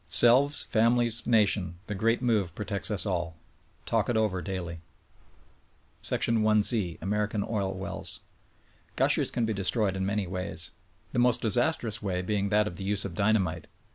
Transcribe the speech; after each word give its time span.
Selves, 0.07 0.63
families, 0.63 1.27
nation— 1.27 1.75
the 1.85 1.93
great 1.93 2.23
move 2.23 2.55
protects 2.55 2.89
us 2.89 3.05
all. 3.05 3.37
Talk 3.85 4.09
it 4.09 4.17
over 4.17 4.41
daily! 4.41 4.81
30 6.01 6.01
SPY 6.01 6.17
PROOF 6.17 6.35
AMERICA 6.39 6.57
IZ. 6.57 6.97
American^— 7.07 7.49
Oil 7.51 7.71
Wells. 7.75 8.21
Gushers 8.95 9.29
can 9.29 9.45
be 9.45 9.53
destroyed 9.53 9.95
in 9.95 10.03
many 10.03 10.25
v/ays. 10.25 10.71
The 11.11 11.19
most 11.19 11.41
disastrous 11.43 12.01
way 12.01 12.23
being 12.23 12.49
that 12.49 12.65
of 12.65 12.77
the 12.77 12.83
use 12.83 13.05
of 13.05 13.13
dynamite. 13.13 13.67